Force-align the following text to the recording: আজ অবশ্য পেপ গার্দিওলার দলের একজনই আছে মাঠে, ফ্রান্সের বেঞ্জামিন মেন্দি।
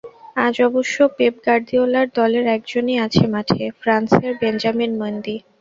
আজ 0.35 0.55
অবশ্য 0.61 0.97
পেপ 1.17 1.33
গার্দিওলার 1.45 2.07
দলের 2.17 2.45
একজনই 2.55 2.95
আছে 3.05 3.23
মাঠে, 3.33 3.63
ফ্রান্সের 3.81 4.31
বেঞ্জামিন 4.41 4.91
মেন্দি। 4.99 5.35